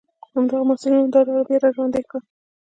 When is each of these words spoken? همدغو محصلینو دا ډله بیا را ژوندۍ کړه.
همدغو 0.33 0.63
محصلینو 0.69 1.11
دا 1.13 1.21
ډله 1.27 1.43
بیا 1.47 1.57
را 1.63 1.69
ژوندۍ 1.75 2.03
کړه. 2.09 2.19